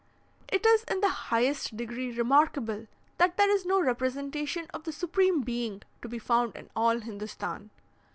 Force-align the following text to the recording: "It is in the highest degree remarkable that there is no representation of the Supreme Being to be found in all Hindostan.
"It 0.47 0.65
is 0.65 0.83
in 0.85 0.99
the 1.01 1.29
highest 1.29 1.77
degree 1.77 2.11
remarkable 2.11 2.87
that 3.19 3.37
there 3.37 3.51
is 3.55 3.67
no 3.67 3.79
representation 3.79 4.65
of 4.73 4.83
the 4.83 4.91
Supreme 4.91 5.41
Being 5.41 5.83
to 6.01 6.09
be 6.09 6.17
found 6.17 6.55
in 6.55 6.71
all 6.75 7.01
Hindostan. 7.01 7.69